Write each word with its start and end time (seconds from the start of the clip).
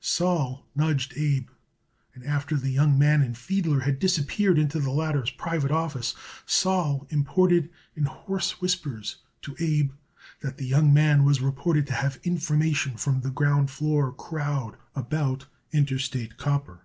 Sol 0.00 0.64
nudged 0.76 1.14
Abe, 1.16 1.48
and 2.14 2.22
after 2.22 2.54
the 2.56 2.70
young 2.70 2.96
man 2.96 3.20
and 3.20 3.36
Fiedler 3.36 3.80
had 3.80 3.98
disappeared 3.98 4.56
into 4.56 4.78
the 4.78 4.92
latter's 4.92 5.32
private 5.32 5.72
office 5.72 6.14
Sol 6.46 7.08
imparted 7.10 7.68
in 7.96 8.04
hoarse 8.04 8.60
whispers 8.60 9.16
to 9.42 9.56
Abe 9.58 9.90
that 10.38 10.56
the 10.56 10.66
young 10.66 10.94
man 10.94 11.24
was 11.24 11.40
reported 11.40 11.84
to 11.88 11.94
have 11.94 12.20
information 12.22 12.96
from 12.96 13.22
the 13.22 13.30
ground 13.32 13.72
floor 13.72 14.12
crowd 14.12 14.76
about 14.94 15.46
Interstate 15.72 16.36
Copper. 16.36 16.84